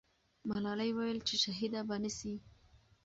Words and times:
ملالۍ 0.49 0.89
وویل 0.93 1.19
چې 1.27 1.35
شهیده 1.43 1.81
به 1.87 1.95
نه 2.03 2.11
سي. 2.17 2.33